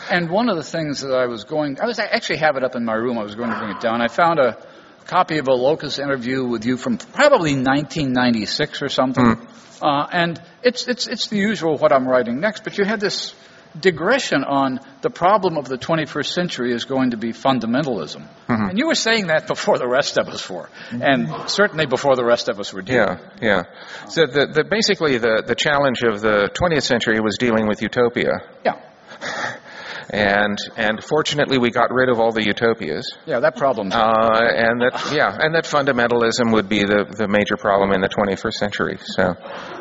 [0.09, 2.63] And one of the things that I was going, I was I actually have it
[2.63, 3.17] up in my room.
[3.17, 4.01] I was going to bring it down.
[4.01, 4.57] I found a
[5.05, 9.47] copy of a Locus interview with you from probably 1996 or something.
[9.81, 12.63] Uh, and it's it's it's the usual what I'm writing next.
[12.63, 13.33] But you had this
[13.79, 18.25] digression on the problem of the 21st century is going to be fundamentalism.
[18.47, 22.23] And you were saying that before the rest of us were, and certainly before the
[22.23, 22.99] rest of us were doing.
[22.99, 23.63] Yeah, yeah.
[24.07, 28.43] So the, the basically the the challenge of the 20th century was dealing with utopia,
[28.63, 28.79] Yeah.
[30.09, 33.17] and and fortunately we got rid of all the utopias.
[33.25, 33.91] Yeah, that problem.
[33.91, 38.09] Uh, and that, yeah, and that fundamentalism would be the, the major problem in the
[38.09, 38.97] 21st century.
[39.01, 39.35] So,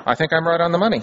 [0.06, 1.02] I think I'm right on the money.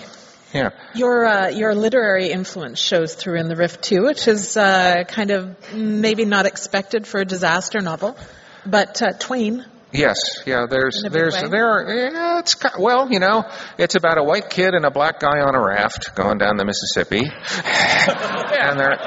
[0.53, 0.71] Yeah.
[0.95, 5.31] Your uh, your literary influence shows through in the Rift too, which is uh, kind
[5.31, 8.17] of maybe not expected for a disaster novel,
[8.65, 9.65] but uh, Twain.
[9.93, 10.17] Yes.
[10.45, 10.65] Yeah.
[10.69, 11.49] There's In a big there's way?
[11.49, 13.43] there are yeah, it's well you know
[13.77, 16.65] it's about a white kid and a black guy on a raft going down the
[16.65, 17.23] Mississippi,
[17.65, 18.97] and there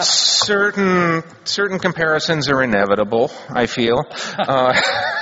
[0.00, 3.30] certain certain comparisons are inevitable.
[3.50, 4.00] I feel.
[4.38, 4.80] Uh,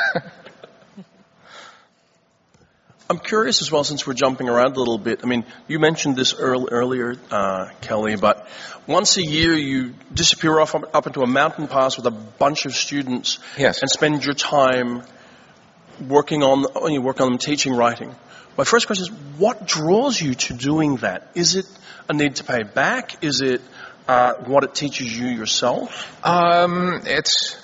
[3.10, 5.22] I'm curious as well, since we're jumping around a little bit.
[5.24, 8.46] I mean, you mentioned this earl- earlier, uh, Kelly, but
[8.86, 12.66] once a year you disappear off up, up into a mountain pass with a bunch
[12.66, 13.82] of students Yes.
[13.82, 15.02] and spend your time
[16.06, 18.14] working on, you work on them, teaching, writing.
[18.56, 21.32] My first question is, what draws you to doing that?
[21.34, 21.66] Is it
[22.08, 23.24] a need to pay back?
[23.24, 23.60] Is it
[24.06, 26.16] uh, what it teaches you yourself?
[26.24, 27.56] Um, it's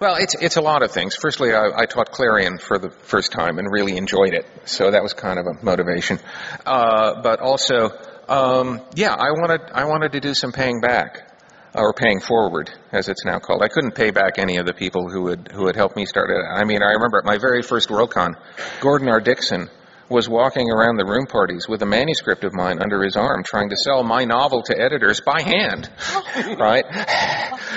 [0.00, 1.14] well, it's it's a lot of things.
[1.14, 5.02] Firstly, I, I taught Clarion for the first time and really enjoyed it, so that
[5.02, 6.18] was kind of a motivation.
[6.64, 7.90] Uh, but also,
[8.28, 11.32] um, yeah, I wanted I wanted to do some paying back
[11.74, 13.62] or paying forward, as it's now called.
[13.62, 16.30] I couldn't pay back any of the people who would who had helped me start
[16.30, 16.42] it.
[16.42, 18.34] I mean, I remember at my very first Worldcon,
[18.80, 19.20] Gordon R.
[19.20, 19.68] Dickson
[20.08, 23.70] was walking around the room parties with a manuscript of mine under his arm, trying
[23.70, 25.90] to sell my novel to editors by hand,
[26.58, 26.84] right?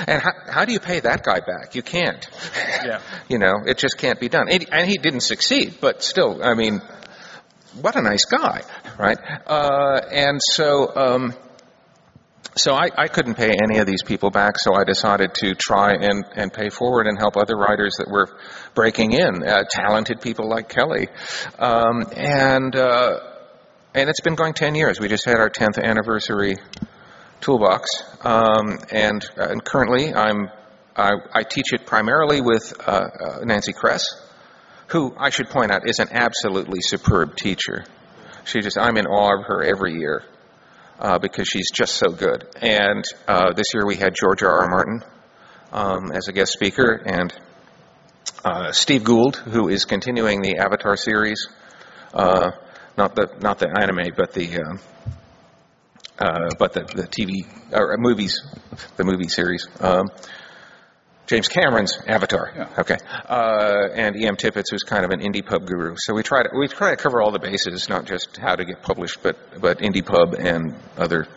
[0.07, 1.75] And how, how do you pay that guy back?
[1.75, 2.27] You can't.
[2.85, 3.01] Yeah.
[3.29, 4.49] You know, it just can't be done.
[4.49, 6.81] And, and he didn't succeed, but still, I mean,
[7.79, 8.63] what a nice guy,
[8.97, 9.19] right?
[9.45, 11.35] Uh, and so, um,
[12.59, 15.93] so I, I couldn't pay any of these people back, so I decided to try
[15.93, 18.27] and, and pay forward and help other writers that were
[18.75, 21.07] breaking in, uh, talented people like Kelly.
[21.57, 23.19] Um, and, uh,
[23.95, 24.99] and it's been going 10 years.
[24.99, 26.55] We just had our 10th anniversary
[27.39, 27.89] toolbox.
[28.21, 30.49] Um, and, uh, and currently I'm,
[30.95, 34.03] I, I teach it primarily with uh, uh, Nancy Kress,
[34.87, 37.85] who I should point out is an absolutely superb teacher.
[38.43, 40.23] She just, I'm in awe of her every year
[40.99, 42.45] uh, because she's just so good.
[42.61, 44.61] And uh, this year we had George R.
[44.61, 44.69] R.
[44.69, 45.01] Martin
[45.71, 47.33] um, as a guest speaker, and
[48.43, 51.47] uh, Steve Gould, who is continuing the Avatar series,
[52.13, 52.51] uh,
[52.97, 54.77] not the not the anime, but the uh,
[56.19, 58.41] uh, but the, the TV or movies,
[58.97, 59.67] the movie series.
[59.79, 60.09] Um,
[61.29, 62.51] James Cameron's Avatar.
[62.55, 62.69] Yeah.
[62.79, 62.97] Okay.
[63.07, 64.35] Uh, and E.M.
[64.35, 65.93] Tippett, who's kind of an indie pub guru.
[65.95, 68.65] So we try to we try to cover all the bases, not just how to
[68.65, 71.27] get published, but but indie pub and other.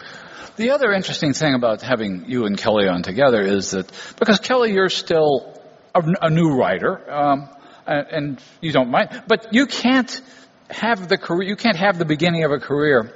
[0.56, 4.72] The other interesting thing about having you and Kelly on together is that because Kelly,
[4.72, 5.60] you're still
[5.94, 7.50] a, a new writer, um,
[7.86, 10.22] and, and you don't mind, but you can't
[10.70, 11.46] have the career.
[11.46, 13.12] You can't have the beginning of a career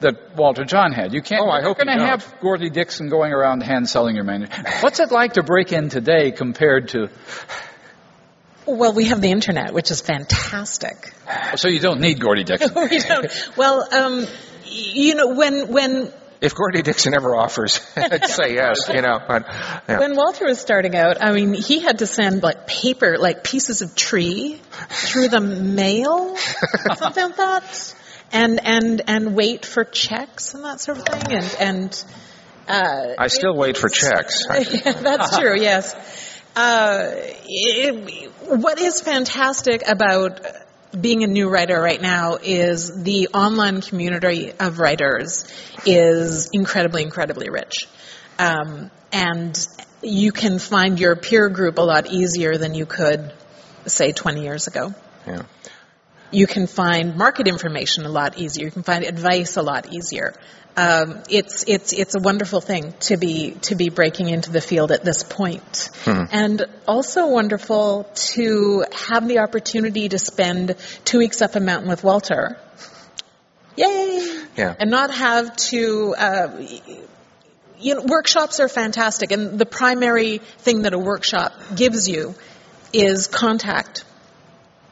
[0.00, 1.12] that Walter Jon had.
[1.12, 1.42] You can't.
[1.42, 4.24] Oh, I you're hope you going to have Gordy Dickson going around hand selling your
[4.24, 4.82] manuscript.
[4.82, 7.08] What's it like to break in today compared to?
[8.66, 11.12] Well, we have the internet, which is fantastic.
[11.56, 12.72] So you don't need Gordy Dickson.
[12.74, 13.50] we don't.
[13.56, 14.26] Well, um,
[14.64, 18.88] you know, when when If Gordy Dickson ever offers, I'd say yes.
[18.88, 19.46] You know, but,
[19.88, 19.98] yeah.
[19.98, 23.82] when Walter was starting out, I mean, he had to send like paper, like pieces
[23.82, 26.36] of tree, through the mail,
[26.96, 27.94] something like that,
[28.32, 32.04] and and and wait for checks and that sort of thing, and and.
[32.68, 34.44] Uh, I still wait for checks.
[34.48, 35.60] yeah, that's true.
[35.60, 35.92] Yes.
[36.54, 37.10] Uh,
[37.46, 40.40] it, what is fantastic about
[40.98, 45.46] being a new writer right now is the online community of writers
[45.86, 47.88] is incredibly, incredibly rich,
[48.38, 49.66] um, and
[50.02, 53.32] you can find your peer group a lot easier than you could,
[53.86, 54.94] say, 20 years ago.
[55.26, 55.42] Yeah.
[56.30, 58.66] You can find market information a lot easier.
[58.66, 60.34] You can find advice a lot easier.
[60.76, 64.92] Um, it's it's it's a wonderful thing to be to be breaking into the field
[64.92, 65.90] at this point.
[66.04, 71.88] point, and also wonderful to have the opportunity to spend two weeks up a mountain
[71.88, 72.56] with Walter.
[73.76, 74.44] Yay!
[74.56, 74.74] Yeah.
[74.78, 76.14] And not have to.
[76.16, 76.66] Uh,
[77.80, 82.34] you know, workshops are fantastic, and the primary thing that a workshop gives you
[82.92, 84.04] is contact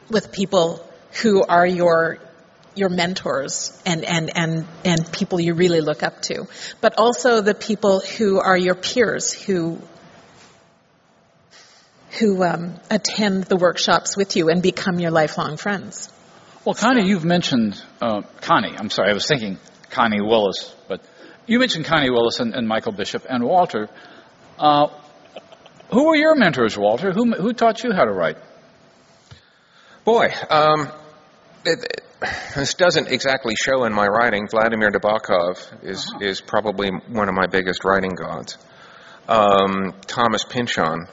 [0.09, 0.85] with people
[1.21, 2.19] who are your
[2.75, 6.47] your mentors and, and, and, and people you really look up to,
[6.79, 9.79] but also the people who are your peers who
[12.19, 16.11] who um, attend the workshops with you and become your lifelong friends.
[16.65, 18.75] Well, Connie, you've mentioned uh, Connie.
[18.77, 19.59] I'm sorry, I was thinking
[19.91, 21.01] Connie Willis, but
[21.45, 23.89] you mentioned Connie Willis and, and Michael Bishop and Walter.
[24.57, 24.87] Uh,
[25.91, 27.11] who were your mentors, Walter?
[27.11, 28.37] Who, who taught you how to write?
[30.03, 30.89] Boy, um,
[31.65, 32.01] it,
[32.55, 34.47] this doesn't exactly show in my writing.
[34.47, 38.57] Vladimir Nabokov is is probably one of my biggest writing gods.
[39.27, 41.07] Um, Thomas Pynchon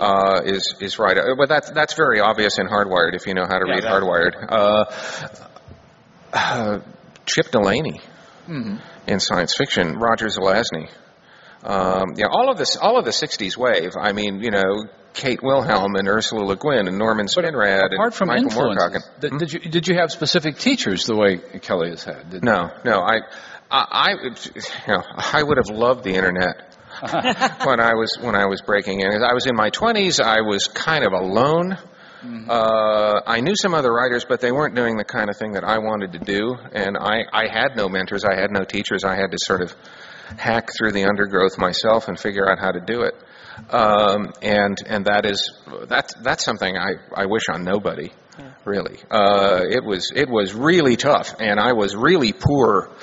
[0.00, 3.46] uh, is is right, Uh, but that's that's very obvious in Hardwired if you know
[3.46, 4.34] how to Yeah, read Hardwired.
[4.48, 4.84] Uh,
[6.32, 6.80] uh,
[7.26, 8.00] Chip Delany
[9.06, 10.88] in science fiction, Roger Zelazny.
[11.64, 13.92] Um, yeah, all of this, all of the '60s wave.
[14.00, 14.84] I mean, you know,
[15.16, 18.94] Kate Wilhelm and Ursula Le Guin and Norman Spinrad Apart and from Michael Moorcock.
[18.94, 22.44] and- did, did you did you have specific teachers the way Kelly has had?
[22.44, 23.00] No, no.
[23.00, 23.20] I,
[23.70, 26.76] I, I, you know, I would have loved the internet
[27.64, 29.10] when I was when I was breaking in.
[29.22, 30.20] I was in my twenties.
[30.20, 31.76] I was kind of alone.
[32.48, 35.62] Uh, I knew some other writers, but they weren't doing the kind of thing that
[35.64, 38.24] I wanted to do, and I, I had no mentors.
[38.24, 39.04] I had no teachers.
[39.04, 39.72] I had to sort of
[40.36, 43.14] hack through the undergrowth myself and figure out how to do it.
[43.70, 45.52] Um, and and that is
[45.86, 48.12] that's that's something I, I wish on nobody
[48.64, 48.98] really.
[49.10, 52.90] Uh, it was it was really tough, and I was really poor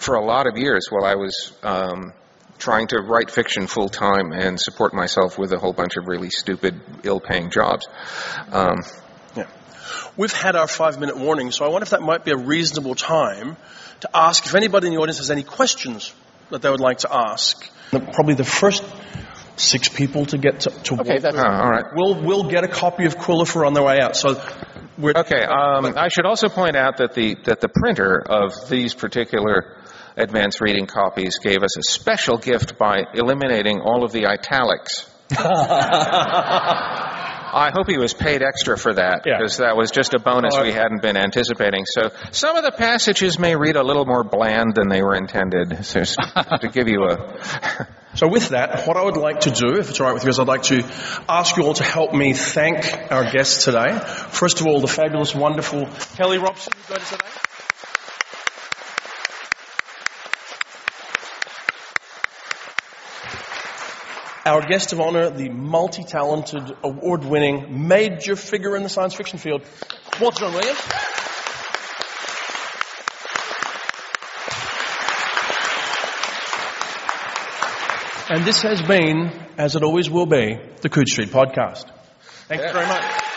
[0.00, 2.12] for a lot of years while I was um,
[2.58, 6.30] trying to write fiction full time and support myself with a whole bunch of really
[6.30, 7.86] stupid, ill-paying jobs.
[8.50, 8.78] Um,
[9.36, 9.46] Yeah.
[10.16, 12.96] We've had our five minute warning, so I wonder if that might be a reasonable
[12.96, 13.56] time
[14.00, 16.12] to ask if anybody in the audience has any questions
[16.50, 17.68] that they would like to ask.
[17.90, 18.82] The- Probably the first
[19.60, 21.42] six people to get to, to Okay, that's- through.
[21.42, 21.84] oh, all right.
[21.94, 24.16] We'll, we'll get a copy of Quillifer on their way out.
[24.16, 24.40] So
[24.96, 25.42] we're, Okay.
[25.44, 29.76] Um, I should also point out that the that the printer of these particular
[30.16, 35.08] advanced reading copies gave us a special gift by eliminating all of the italics.
[37.52, 39.38] I hope he was paid extra for that Yeah.
[39.38, 41.84] because that was just a bonus Oh, we hadn't been anticipating.
[41.86, 45.84] So some of the passages may read a little more bland than they were intended.
[45.84, 46.02] So
[46.60, 50.00] to give you a So with that, what I would like to do, if it's
[50.00, 50.82] all right with you, is I'd like to
[51.28, 53.98] ask you all to help me thank our guests today.
[54.30, 55.86] First of all, the fabulous, wonderful
[56.16, 57.47] Kelly Robson, who today.
[64.48, 69.62] Our guest of honor, the multi-talented, award-winning, major figure in the science fiction field,
[70.18, 70.80] Walter Jon Williams.
[78.30, 81.84] And this has been, as it always will be, the Coode Street Podcast.
[82.48, 83.27] Thank you very much.